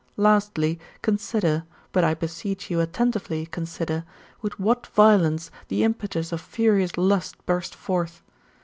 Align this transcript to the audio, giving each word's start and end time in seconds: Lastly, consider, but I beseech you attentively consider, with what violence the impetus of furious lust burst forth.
Lastly, 0.17 0.79
consider, 1.03 1.63
but 1.91 2.03
I 2.03 2.15
beseech 2.15 2.71
you 2.71 2.79
attentively 2.79 3.45
consider, 3.45 4.03
with 4.41 4.59
what 4.59 4.87
violence 4.87 5.51
the 5.67 5.83
impetus 5.83 6.31
of 6.31 6.41
furious 6.41 6.97
lust 6.97 7.35
burst 7.45 7.75
forth. 7.75 8.23